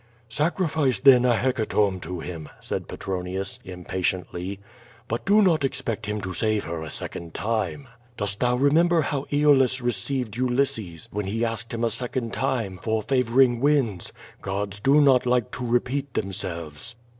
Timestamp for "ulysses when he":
10.37-11.45